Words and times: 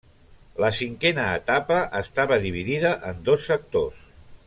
La 0.63 0.69
cinquena 0.77 1.25
etapa 1.41 1.77
estava 2.01 2.41
dividida 2.49 2.95
en 3.13 3.21
dos 3.31 3.47
sectors. 3.53 4.05